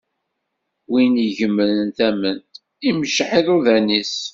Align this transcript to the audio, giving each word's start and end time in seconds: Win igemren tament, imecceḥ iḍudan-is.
Win 0.91 1.13
igemren 1.27 1.89
tament, 1.97 2.47
imecceḥ 2.89 3.29
iḍudan-is. 3.39 4.15